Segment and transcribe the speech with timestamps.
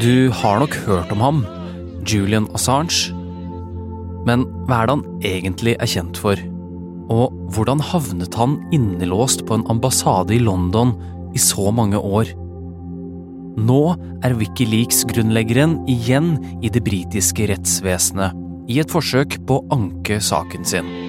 [0.00, 1.38] Du har nok hørt om ham,
[2.06, 3.14] Julian Assange.
[4.26, 6.40] Men hva er det han egentlig er kjent for?
[7.12, 10.96] Og hvordan havnet han innelåst på en ambassade i London
[11.34, 12.34] i så mange år?
[13.56, 13.80] Nå
[14.26, 18.34] er Wikileaks-grunnleggeren igjen i det britiske rettsvesenet,
[18.68, 21.05] i et forsøk på å anke saken sin.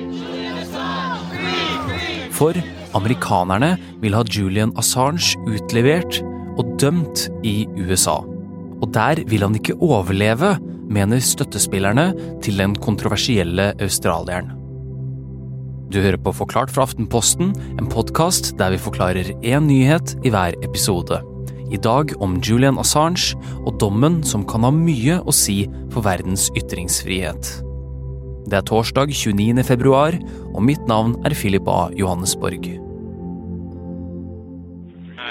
[2.37, 2.53] For
[2.97, 6.19] amerikanerne vil ha Julian Assange utlevert
[6.57, 8.19] og dømt i USA.
[8.77, 12.11] Og der vil han ikke overleve, mener støttespillerne
[12.45, 14.53] til den kontroversielle australieren.
[15.89, 20.57] Du hører på Forklart fra Aftenposten, en podkast der vi forklarer én nyhet i hver
[20.61, 21.21] episode.
[21.71, 23.35] I dag om Julian Assange
[23.65, 27.66] og dommen som kan ha mye å si for verdens ytringsfrihet.
[28.47, 29.63] Det er torsdag 29.
[29.67, 30.15] februar,
[30.55, 31.91] og mitt navn er Philip A.
[31.99, 32.63] Johannesborg.
[32.63, 32.79] I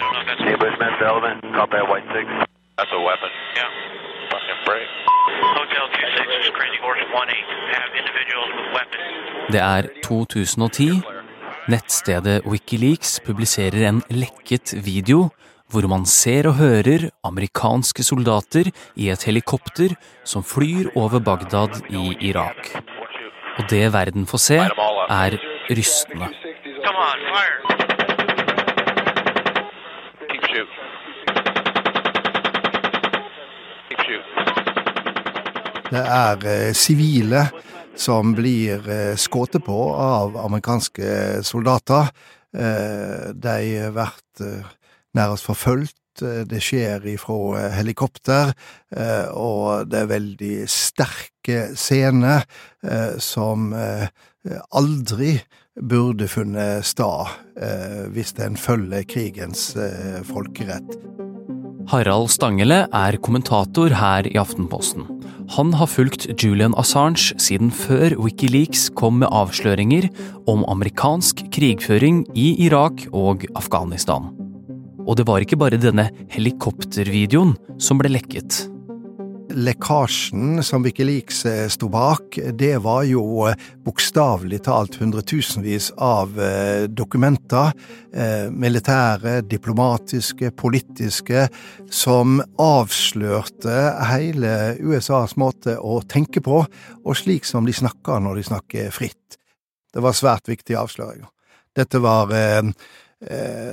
[0.04, 2.28] don't know if that's Hey, Bushman, Sullivan, copy at White 6.
[2.76, 3.32] That's a weapon.
[3.56, 3.70] Yeah.
[4.32, 4.88] Fucking break.
[5.60, 7.40] Hotel 26 is crazy horse 18.
[7.76, 9.08] Have individuals with weapons.
[9.54, 11.02] Det er 2010.
[11.72, 15.30] Nettstedet Wikileaks publiserer en lekket video
[15.72, 22.04] hvor man ser og hører amerikanske soldater i et helikopter som flyr over Bagdad i
[22.28, 22.70] Irak.
[23.56, 24.56] Og det verden får se,
[25.08, 25.38] er
[25.70, 26.28] rystende.
[35.90, 37.46] Det er eh, sivile
[37.96, 42.10] som blir eh, skutt på av amerikanske soldater.
[42.56, 44.42] Eh, de blir
[45.14, 45.96] nærmest forfulgt.
[46.22, 48.52] Eh, Det skjer ifra eh, helikopter,
[48.96, 52.42] eh, og det er veldig sterke scener
[53.22, 53.70] som
[54.74, 55.36] aldri
[55.76, 59.68] burde funnet sted eh, hvis en følger krigens
[60.26, 60.96] folkerett.
[61.86, 65.06] Harald Stangele er kommentator her i Aftenposten.
[65.54, 70.08] Han har fulgt Julian Assange siden før Wikileaks kom med avsløringer
[70.50, 74.35] om amerikansk krigføring i Irak og Afghanistan.
[75.06, 78.66] Og det var ikke bare denne helikoptervideoen som ble lekket.
[79.56, 83.54] lekkasjen som Wikileaks eh, sto bak, det var jo eh,
[83.86, 87.72] bokstavelig talt hundretusenvis av eh, dokumenter,
[88.50, 91.46] militære, diplomatiske, politiske,
[91.92, 93.74] som avslørte
[94.08, 96.62] hele USAs måte å tenke på,
[97.04, 99.36] og slik som de snakker når de snakker fritt.
[99.92, 101.28] Det var svært viktige avsløringer.
[101.76, 102.32] Dette var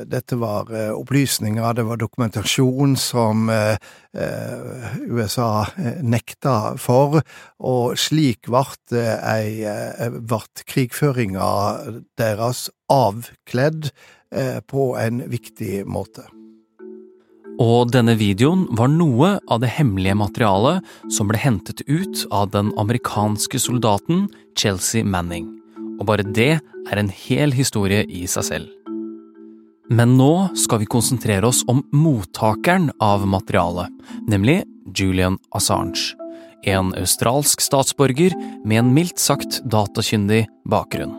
[0.07, 3.75] Dette var eh, opplysninger, det var dokumentasjon som eh,
[4.15, 7.19] eh, USA eh, nekta for,
[7.59, 11.49] og slik eh, eh, vart krigføringa
[12.15, 13.89] deres avkledd
[14.31, 16.23] eh, på en viktig måte.
[17.61, 22.71] Og denne videoen var noe av det hemmelige materialet som ble hentet ut av den
[22.79, 25.51] amerikanske soldaten Chelsea Manning.
[25.99, 28.82] Og bare det er en hel historie i seg selv.
[29.89, 33.89] Men nå skal vi konsentrere oss om mottakeren av materialet,
[34.27, 34.63] nemlig
[34.95, 36.15] Julian Assange.
[36.63, 38.31] En australsk statsborger
[38.65, 41.17] med en mildt sagt datakyndig bakgrunn.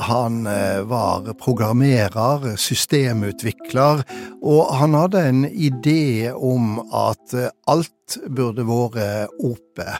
[0.00, 4.04] Han eh, var programmerer, systemutvikler,
[4.40, 9.98] og han hadde en idé om at eh, alt burde vært ope.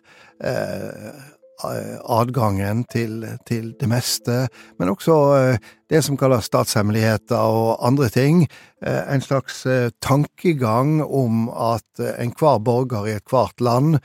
[1.61, 4.47] Eh, adgangen til, til det meste,
[4.81, 8.47] men også eh, det som kalles statshemmeligheter og andre ting.
[8.81, 9.67] Eh, En slags
[10.01, 13.99] tankegang om at enhver borger i ethvert land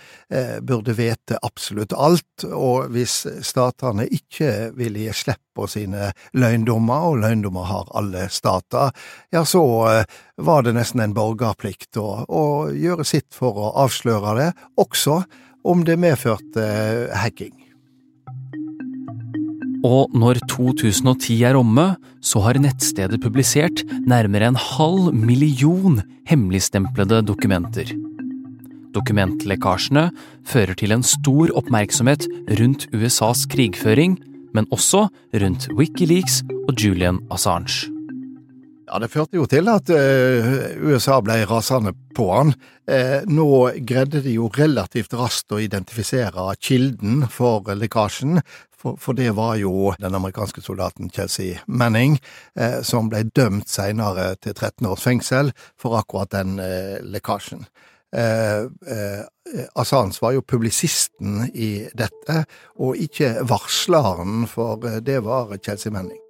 [0.68, 7.22] burde vite absolutt alt, og hvis statene ikke vil gi slipp på sine løgndommer, og
[7.24, 8.92] løgndommer har alle stater,
[9.32, 9.64] ja, så
[10.36, 14.52] var det nesten en borgerplikt å, å gjøre sitt for å avsløre det,
[14.82, 15.22] også
[15.66, 17.54] om det medførte eh, hacking.
[19.86, 27.92] Og når 2010 er omme, så har nettstedet publisert nærmere en halv million hemmeligstemplede dokumenter.
[28.96, 30.08] Dokumentlekkasjene
[30.48, 32.26] fører til en stor oppmerksomhet
[32.62, 34.18] rundt USAs krigføring,
[34.56, 37.95] men også rundt Wikileaks og Julian Assange.
[38.86, 42.54] Ja, det førte jo til at eh, USA ble rasende på han.
[42.86, 43.48] Eh, nå
[43.82, 48.42] greide de jo relativt raskt å identifisere kilden for lekkasjen,
[48.86, 52.20] for, det var jo den amerikanske soldaten Chelsea Manning,
[52.54, 55.50] eh, som ble dømt senere til 13 års fengsel
[55.82, 56.60] for akkurat den
[57.02, 57.66] lekkasjen.
[58.14, 58.68] Eh,
[59.74, 62.44] Assange var jo publisisten i dette,
[62.78, 66.22] og ikke varsleren, for det var Chelsea Manning.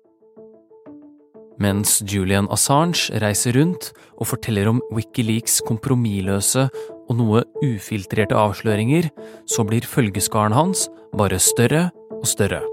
[1.61, 6.67] Mens Julian Assange reiser rundt og forteller om Wikileaks' kompromissløse
[7.05, 9.07] og noe ufiltrerte avsløringer,
[9.47, 12.63] så blir følgeskaren hans bare større og større.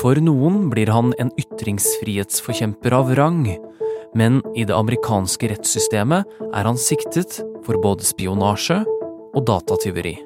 [0.00, 3.44] For noen blir han en ytringsfrihetsforkjemper av rang,
[4.18, 8.80] men i det amerikanske rettssystemet er han siktet for både spionasje
[9.32, 10.16] og datatyveri.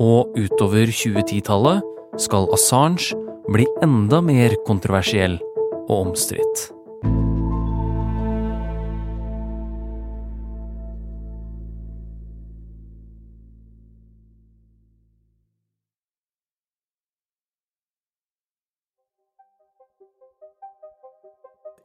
[0.00, 1.86] Og utover 2010-tallet
[2.20, 3.14] skal Assange
[3.52, 5.38] bli enda mer kontroversiell
[5.86, 6.70] og omstridt.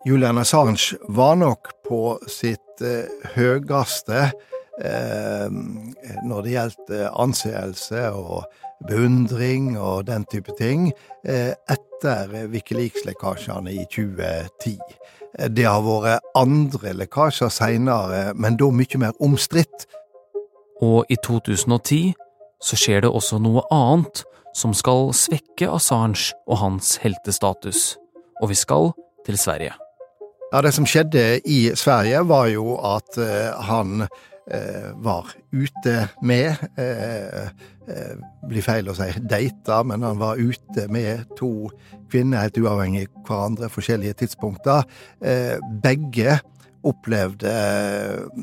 [0.06, 4.28] Julian Assange var nok på sitt eh, høyeste
[4.84, 5.50] eh,
[6.26, 8.46] når det gjaldt eh, anseelse og
[8.86, 10.90] beundring og den type ting,
[11.26, 14.76] etter Wikileaks-lekkasjene i 2010.
[15.40, 19.88] Eh, det har vært andre lekkasjer seinere, men da mye mer omstridt.
[20.84, 22.14] Og i 2010
[22.64, 24.26] så skjer det også noe annet
[24.56, 27.96] som skal svekke Assange og hans heltestatus.
[28.42, 28.92] Og vi skal
[29.26, 29.74] til Sverige.
[30.54, 34.06] Ja, Det som skjedde i Sverige, var jo at eh, han
[34.52, 37.50] eh, var ute med eh,
[37.90, 38.16] eh,
[38.46, 41.70] Blir feil å si data, men han var ute med to
[42.12, 44.86] kvinner helt uavhengig av hverandre, forskjellige tidspunkter.
[45.22, 46.40] Eh, begge
[46.86, 48.42] opplevde eh,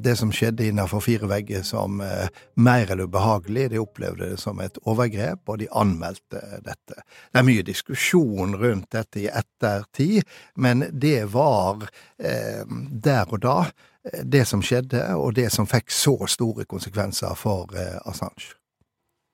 [0.00, 3.70] det som skjedde innenfor fire vegger som eh, mer eller ubehagelig.
[3.72, 7.02] De opplevde det som et overgrep, og de anmeldte dette.
[7.30, 11.88] Det er mye diskusjon rundt dette i ettertid, men det var
[12.18, 17.36] eh, der og da eh, det som skjedde, og det som fikk så store konsekvenser
[17.38, 18.54] for eh, Assange.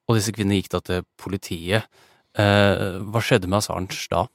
[0.06, 1.86] Og disse kvinnene gikk da til politiet.
[2.38, 4.26] Eh, hva skjedde med Assange da?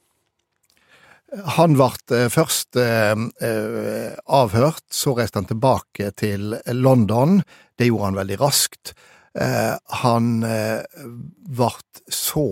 [1.32, 7.40] Han ble eh, først eh, eh, avhørt, så reiste han tilbake til London.
[7.78, 8.94] Det gjorde han veldig raskt.
[9.32, 11.68] Han ble
[12.12, 12.42] så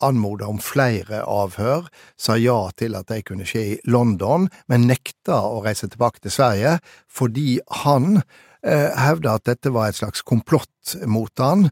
[0.00, 5.36] anmodet om flere avhør, sa ja til at de kunne skje i London, men nekta
[5.50, 6.78] å reise tilbake til Sverige
[7.12, 8.22] fordi han
[8.64, 11.68] hevda at dette var et slags komplott mot han,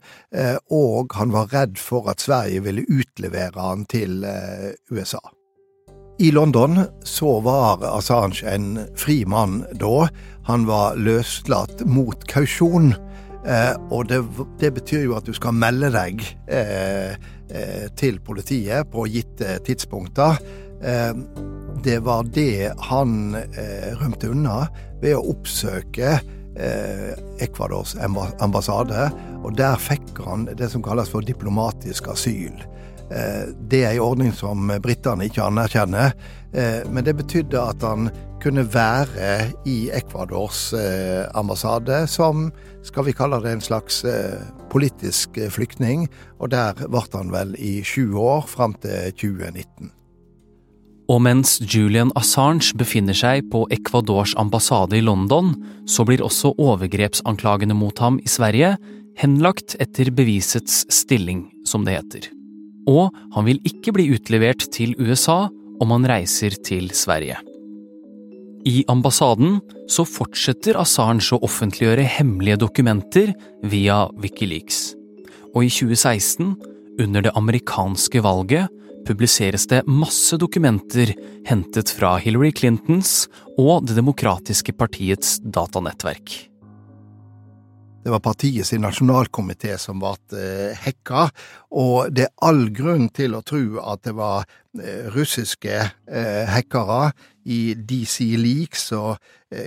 [0.69, 4.21] og han var redd for at Sverige ville utlevere han til
[4.93, 5.25] USA.
[6.20, 10.09] I London så var Assange en fri mann da.
[10.49, 12.91] Han var løslatt mot kausjon.
[13.47, 14.19] Eh, og det,
[14.59, 17.15] det, betyr jo at du skal melde deg eh,
[17.55, 20.41] eh, til politiet på gitte tidspunkter.
[20.82, 21.12] Eh,
[21.87, 24.64] det var det han eh, rømte unna
[24.99, 26.19] ved å oppsøke
[27.38, 27.93] Ecuadors
[28.43, 29.05] ambassade,
[29.47, 32.64] og der fikk han det som kalles for diplomatisk asyl.
[33.10, 36.12] Eh, det er en ordning som britene ikke anerkjenner,
[36.52, 38.10] eh, men det betydde at han
[38.43, 42.50] kunne være i Ecuadors eh, ambassade som,
[42.87, 44.05] skal vi kalle det, en slags
[44.70, 46.06] politisk flyktning,
[46.38, 49.90] og der ble han vel i sju år, fram til 2019.
[51.08, 55.54] Og mens Julian Assange befinner seg på Ecuadors ambassade i London,
[55.88, 58.76] så blir også overgrepsanklagene mot ham i Sverige
[59.19, 62.34] henlagt etter bevisets stilling, som det heter
[62.88, 65.47] og han vil ikke bli utlevert til USA
[65.78, 67.38] om han reiser til Sverige.
[68.68, 73.30] I ambassaden så fortsetter Assange å offentliggjøre hemmelige dokumenter
[73.64, 74.97] via Wikileaks.
[75.54, 76.57] Og i 2016,
[76.99, 78.66] under det amerikanske valget,
[79.09, 81.14] publiseres det masse dokumenter
[81.49, 86.48] hentet fra Hillary Clintons og Det demokratiske partiets datanettverk.
[88.09, 91.27] Det var partiet sin nasjonalkomité som ble eh, hekka,
[91.77, 94.47] og det er all grunn til å tro at det var
[94.81, 97.11] eh, russiske eh, hackere
[97.45, 99.21] i DC Leaks og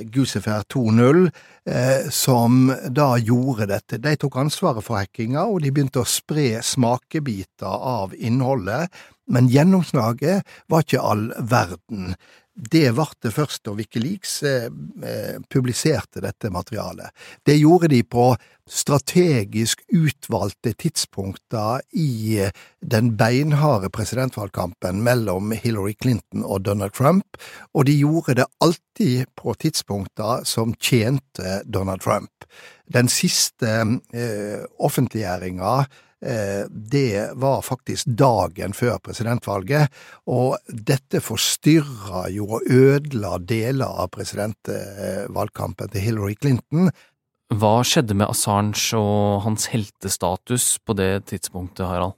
[0.09, 1.21] Gusefer 2.0
[1.69, 4.01] eh, som da gjorde dette.
[4.01, 8.89] De tok ansvaret for hackinga, og de begynte å spre smakebiter av innholdet,
[9.29, 12.15] men gjennomslaget var ikke all verden.
[12.61, 14.67] Det ble det først da Wikileaks eh,
[15.01, 17.09] eh, publiserte dette materialet.
[17.41, 18.35] Det gjorde de på
[18.69, 22.53] strategisk utvalgte tidspunkter i eh,
[22.85, 27.41] den beinharde presidentvalgkampen mellom Hillary Clinton og Donald Trump,
[27.73, 32.45] og de gjorde det alltid på tidspunkter som tjente Donald Trump.
[32.85, 33.73] Den siste
[34.13, 35.81] eh, offentliggjøringa
[36.21, 39.89] det var faktisk dagen før presidentvalget,
[40.29, 46.91] og dette forstyrra jo og ødela deler av presidentvalgkampen til Hillary Clinton.
[47.51, 52.15] Hva skjedde med Assange og hans heltestatus på det tidspunktet, Harald?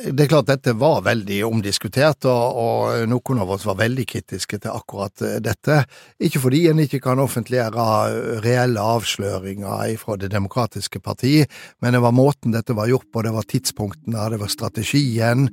[0.00, 4.62] Det er klart dette var veldig omdiskutert, og, og, noen av oss var veldig kritiske
[4.64, 5.82] til akkurat eh, dette.
[6.24, 11.42] Ikke fordi en ikke kan offentliggjøre reelle avsløringer fra Det demokratiske parti,
[11.84, 15.46] men det var måten dette var gjort på, det var tidspunktene, det var strategien.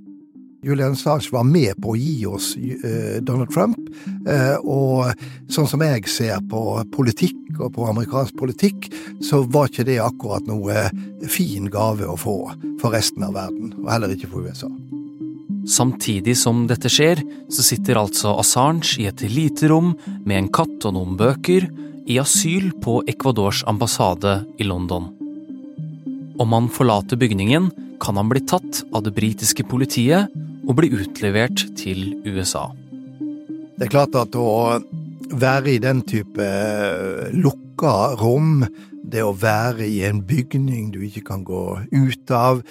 [0.62, 3.80] Julian Assange var med på å gi oss uh, Donald Trump,
[4.28, 5.08] uh, og
[5.52, 8.90] sånn som jeg ser på politikk og på amerikansk politikk,
[9.24, 10.90] så var ikke det akkurat noe
[11.32, 12.38] fin gave å få
[12.82, 14.70] for resten av verden, og heller ikke for USA.
[15.70, 19.94] Samtidig som dette skjer, så sitter altså Assange i et lite rom
[20.26, 21.70] med en katt og noen bøker,
[22.10, 25.12] i asyl på Ecuadors ambassade i London.
[26.42, 27.70] Om han forlater bygningen,
[28.02, 30.32] kan han bli tatt av det britiske politiet
[30.70, 32.70] og bli utlevert til USA.
[33.80, 34.78] Det er klart at å
[35.30, 36.46] være i den type
[37.34, 38.62] lukka rom,
[39.10, 42.62] det å være i en bygning du ikke kan gå ut av,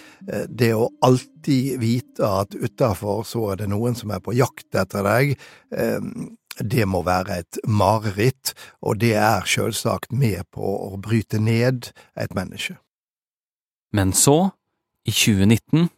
[0.47, 5.07] det å alltid vite at utafor så er det noen som er på jakt etter
[5.07, 5.35] deg,
[6.59, 12.35] det må være et mareritt, og det er selvsagt med på å bryte ned et
[12.35, 12.79] menneske.
[13.95, 14.51] Men så,
[15.09, 15.89] i 2019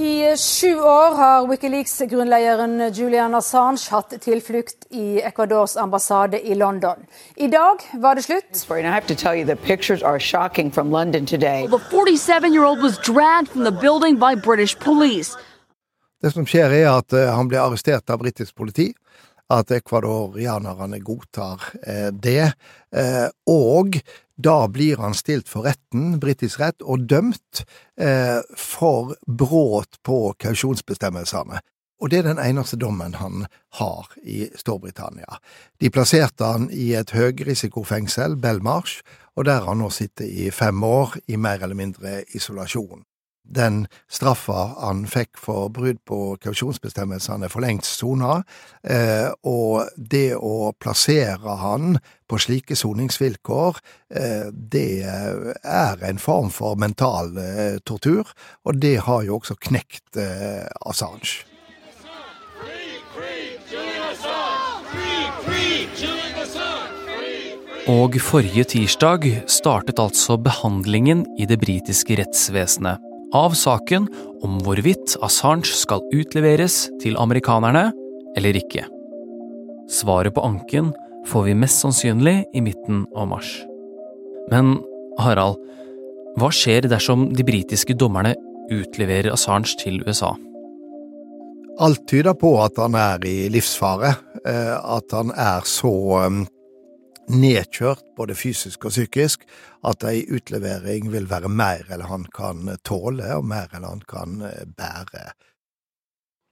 [0.00, 7.04] i sju år har Wikileaks-grunnlederen Julian Assange hatt tilflukt i Ecuadors ambassade i London.
[7.36, 8.66] I dag var det slutt.
[8.70, 11.66] I have to tell you, the pictures are shocking from London today.
[11.66, 15.36] The 47-year-old was dragged from the building by British police.
[16.22, 18.90] Det som skjer, er at eh, han blir arrestert av britisk politi
[19.50, 22.52] at ekvadorianerne godtar eh, det,
[22.96, 23.96] eh, og
[24.42, 27.64] da blir han stilt for retten, britisk rett, og dømt
[28.00, 31.60] eh, for brudd på kausjonsbestemmelsene.
[32.00, 33.44] Og det er den eneste dommen han
[33.76, 35.36] har i Storbritannia.
[35.80, 39.04] De plasserte han i et høyrisikofengsel, Belmarsh,
[39.36, 43.04] og der har han nå sittet i fem år i mer eller mindre isolasjon
[43.50, 48.40] den straffa han fikk for brudd på kausjonsbestemmelsene for lengst sona,
[48.82, 51.98] eh, og det å plassere han
[52.30, 53.82] på slike soningsvilkår,
[54.14, 58.30] eh, det er en form for mental eh, tortur,
[58.64, 60.18] og det har jo også knekt
[60.86, 61.44] Assange.
[67.90, 74.08] Og forrige tirsdag startet altså behandlingen i det britiske rettsvesenet av saken
[74.44, 77.90] om hvorvidt Assange skal utleveres til amerikanerne
[78.38, 78.86] eller ikke.
[79.90, 80.92] Svaret på anken
[81.28, 83.50] får vi mest sannsynlig i midten av mars.
[84.50, 84.78] Men
[85.20, 85.58] Harald,
[86.38, 88.36] hva skjer dersom de britiske dommerne
[88.70, 90.32] utleverer Assange til USA?
[91.80, 94.12] Alt tyder på at han er i livsfare,
[94.44, 95.92] eh, at han er så
[96.26, 96.42] um,
[97.30, 99.46] nedkjørt, både fysisk og psykisk,
[99.86, 104.40] at ei utlevering vil være mer enn han kan tåle, og mer enn han kan
[104.46, 105.30] eh, bære.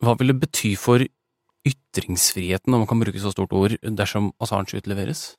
[0.04, 1.02] Hva vil det bety for
[1.68, 5.32] ytringsfriheten, om man kan bruke så stort ord, dersom Assange utleveres?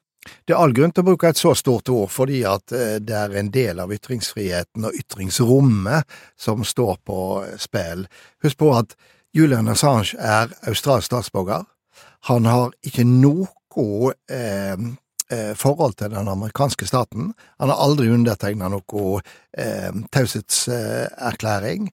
[0.45, 3.15] Det er all grunn til å bruke et så stort ord, fordi at eh, det
[3.15, 7.19] er en del av ytringsfriheten og ytringsrommet som står på
[7.61, 8.05] spill.
[8.43, 8.97] Husk på at
[9.35, 11.63] Julian Assange er australsk statsborger.
[12.27, 13.47] Han har ikke noe
[14.27, 14.77] eh, eh,
[15.55, 17.33] forhold til den amerikanske staten.
[17.61, 19.19] Han har aldri undertegna noe
[19.53, 21.91] eh, taushetserklæring.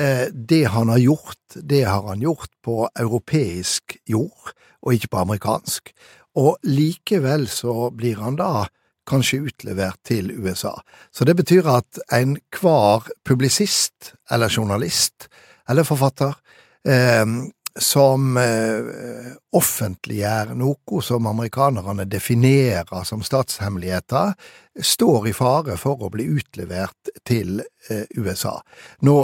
[0.00, 4.52] Eh, det han har gjort, det har han gjort på europeisk jord,
[4.82, 5.92] og ikke på amerikansk.
[6.36, 8.66] Og likevel så blir han da
[9.08, 10.74] kanskje utlevert til USA.
[11.10, 15.30] Så det betyr at enhver publisist eller journalist
[15.68, 16.34] eller forfatter
[16.84, 17.24] eh,
[17.82, 24.34] som eh, offentliggjør noe som amerikanerne definerer som statshemmeligheter,
[24.76, 28.58] står i fare for å bli utlevert til eh, USA.
[29.04, 29.18] Nå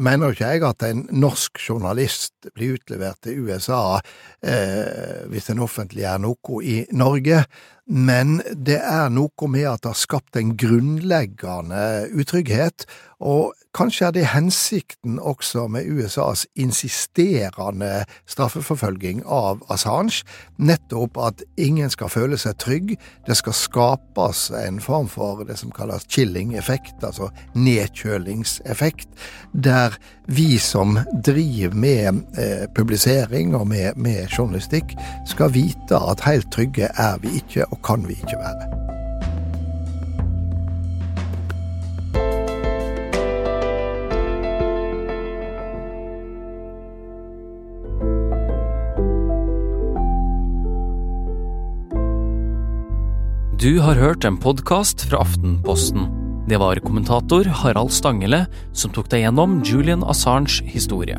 [0.00, 4.00] mener ikke jeg at en norsk journalist blir utlevert til USA
[4.40, 7.44] eh, hvis en offentliggjør noe i Norge,
[7.90, 12.86] men det er noe med at det har skapt en grunnleggende utrygghet,
[13.20, 20.22] og kanskje er det hensikten også med USAs insisterende straffeforfølging av Assange,
[20.56, 22.94] nettopp at ingen skal føle seg trygg,
[23.26, 27.28] det skal skapes en form for det som kalles chilling-effekt, altså
[27.58, 29.10] nedkjølingseffekt,
[29.52, 29.98] der
[30.30, 34.94] vi som driver med eh, publisering og med, med journalistikk,
[35.28, 38.80] skal vite at helt trygge er vi ikke og kan vi ikke være.
[53.60, 56.06] Du har hørt en podkast fra Aftenposten.
[56.48, 61.18] Det var kommentator Harald Stangele som tok deg gjennom Julian Assange historie.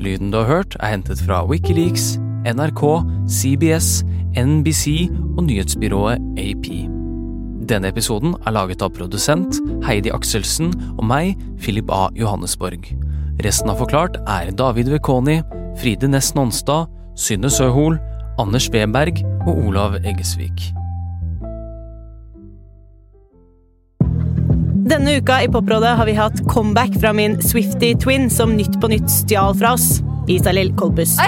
[0.00, 2.14] Lyden du har hørt, er hentet fra Wikileaks,
[2.46, 2.82] NRK,
[3.26, 4.04] CBS,
[4.38, 6.68] NBC og nyhetsbyrået AP.
[7.66, 12.06] Denne episoden er laget av produsent Heidi Akselsen og meg, Philip A.
[12.14, 12.86] Johannesborg.
[13.42, 15.40] Resten av Forklart er David Vekoni,
[15.80, 16.86] Fride Næss Nonstad,
[17.18, 17.98] Synne Søhol,
[18.38, 20.70] Anders Weberg og Olav Eggesvik.
[24.86, 28.92] Denne uka i Poprådet har vi hatt comeback fra min Swifty Twin som Nytt på
[28.92, 29.96] Nytt stjal fra oss.
[30.30, 31.18] Isalill Kolbus.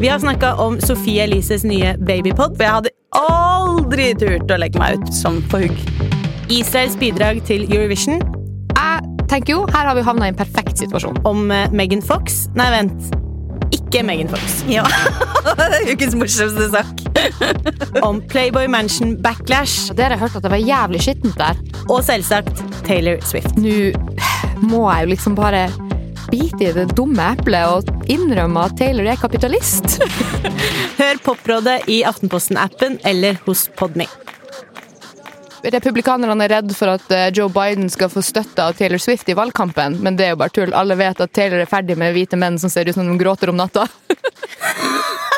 [0.00, 4.80] Vi har snakka om Sofie Elises nye babypod, for jeg hadde aldri turt å legge
[4.82, 5.76] meg ut som på hugg.
[6.52, 8.18] Israels bidrag til Eurovision.
[8.74, 11.22] Jeg tenker jo, her har vi havna i en perfekt situasjon.
[11.24, 12.44] Om eh, Megan Fox.
[12.58, 13.14] Nei, vent.
[13.74, 14.58] Ikke Megan Fox.
[14.68, 14.82] Ja.
[15.46, 18.02] det er ukens morsomste sak.
[18.02, 19.94] Om Playboy Mansion Backlash.
[19.94, 21.58] Dere har hørt at det var jævlig skittent der.
[21.86, 23.54] Og selvsagt Taylor Swift.
[23.56, 23.94] Nå
[24.64, 25.68] må jeg jo liksom bare
[26.34, 30.00] bite i det dumme eplet og innrømme at Taylor er kapitalist.
[30.98, 34.08] Hør Poprådet i Aftenposten-appen eller hos Podme.
[35.62, 39.36] Republikanerne er redd for at eh, Joe Biden skal få støtte av Taylor Swift i
[39.38, 40.74] valgkampen, men det er jo bare tull.
[40.74, 43.54] Alle vet at Taylor er ferdig med hvite menn som ser ut som de gråter
[43.54, 43.86] om natta.